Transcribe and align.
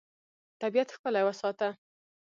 طبیعت 0.61 0.89
ښکلی 0.95 1.23
وساته. 1.27 1.69